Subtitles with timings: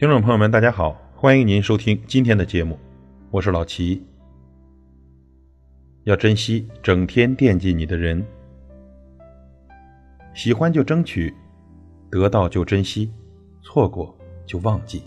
[0.00, 2.78] 听众朋友们，大家好，欢迎您收听今天的节目，
[3.30, 4.02] 我是老齐。
[6.04, 8.24] 要珍惜整天惦记你的人，
[10.32, 11.34] 喜欢就争取，
[12.10, 13.12] 得到就珍惜，
[13.60, 14.16] 错过
[14.46, 15.02] 就忘记。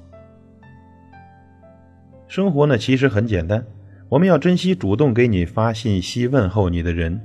[2.28, 3.66] 生活呢，其实很简单，
[4.10, 7.20] 我们要珍惜主动给你发信息问候你的人，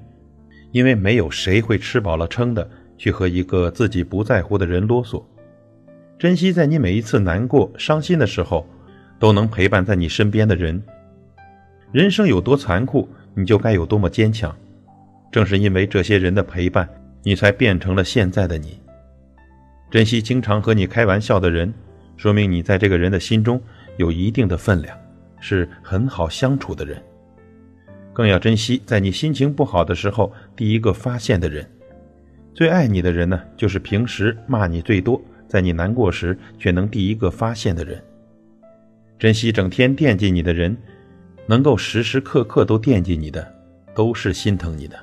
[0.72, 5.22] 因为没有谁会吃饱了撑的去和一个自己不在乎的人啰嗦。
[6.18, 8.66] 珍惜在你每一次难过、伤心的时候，
[9.20, 10.82] 都能陪伴在你身边的人。
[11.92, 14.54] 人生有多残酷，你就该有多么坚强。
[15.30, 16.88] 正是因为这些人的陪伴，
[17.22, 18.80] 你才变成了现在的你。
[19.92, 21.72] 珍惜经常和你开玩笑的人，
[22.16, 23.62] 说明你在这个人的心中
[23.96, 24.98] 有一定的分量，
[25.38, 27.00] 是很好相处的人。
[28.12, 31.64] 更要珍惜在你心情不好的时候第一个发现的人。
[32.54, 35.22] 最爱你的人呢，就是平时骂你最多。
[35.48, 38.00] 在你难过时，却能第一个发现的人。
[39.18, 40.76] 珍惜整天惦记你的人，
[41.46, 43.52] 能够时时刻刻都惦记你的，
[43.94, 44.96] 都是心疼你的；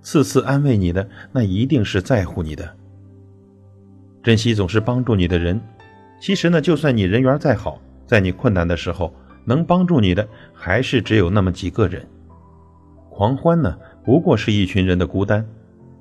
[0.00, 2.76] 次次安慰你的，那一定是在乎你的。
[4.22, 5.60] 珍惜总是帮助你的人，
[6.20, 9.12] 其实呢，就算你人缘再好，在你困难的时候，
[9.44, 12.06] 能帮助你的还是只有那么几个人。
[13.10, 15.42] 狂欢呢，不过是一群人的孤单；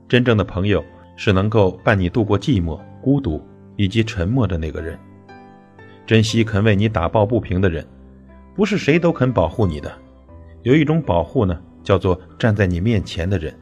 [0.07, 0.83] 真正的朋友，
[1.17, 3.41] 是能够伴你度过寂寞、孤独。
[3.79, 4.99] 以及沉默的那个人，
[6.05, 7.87] 珍惜肯为你打抱不平的人，
[8.53, 9.89] 不是谁都肯保护你的。
[10.63, 13.57] 有一种保护呢，叫做站在你面前的人，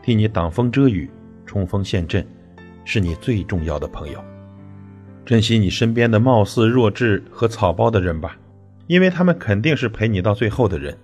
[0.00, 1.10] 替你挡风遮雨、
[1.44, 2.24] 冲锋陷阵，
[2.84, 4.22] 是你最重要的朋友。
[5.26, 8.38] 珍惜你身边的貌似弱智和草包的人吧，
[8.86, 10.96] 因为他们肯定是陪你到最后的人，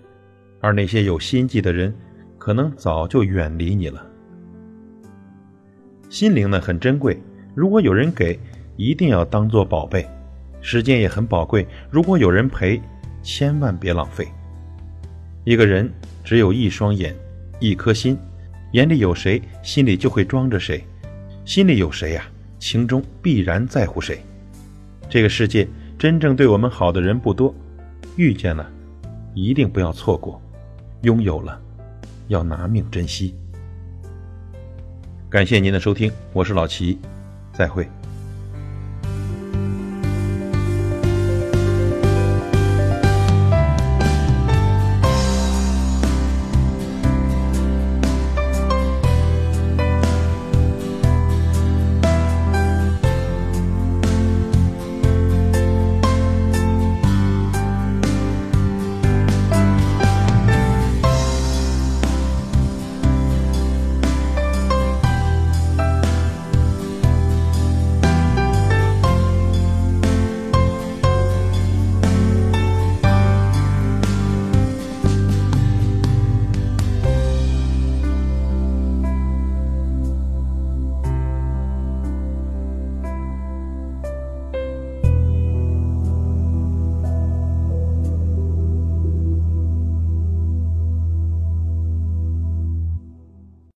[0.61, 1.93] 而那些有心计的人，
[2.39, 4.07] 可能早就远离你了。
[6.09, 7.21] 心灵呢，很珍贵。
[7.55, 8.39] 如果有人给，
[8.77, 10.03] 一定要当做宝贝；
[10.61, 12.81] 时间也很宝贵，如果有人陪，
[13.23, 14.27] 千万别浪费。
[15.45, 15.91] 一个人
[16.25, 17.15] 只有一双眼，
[17.61, 18.19] 一颗心，
[18.73, 20.81] 眼里有谁，心里就会装着谁；
[21.45, 22.25] 心里有谁呀，
[22.59, 24.19] 情中必然在乎谁。
[25.09, 27.55] 这个世界真正对我们好的人不多，
[28.17, 28.69] 遇见了，
[29.33, 30.41] 一定不要错过；
[31.03, 31.61] 拥有了，
[32.27, 33.35] 要拿命珍惜。
[35.31, 36.99] 感谢您的收听，我是老齐。
[37.55, 37.89] 再会。